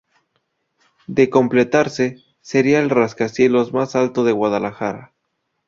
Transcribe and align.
De 1.05 1.29
completarse, 1.29 2.23
sería 2.41 2.79
el 2.79 2.89
rascacielos 2.89 3.71
más 3.71 3.95
alto 3.95 4.23
de 4.23 4.31
Guadalajara. 4.31 5.13